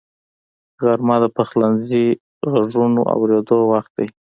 [0.81, 2.05] غرمه د پخلنځي
[2.51, 4.07] غږونو اورېدو وخت دی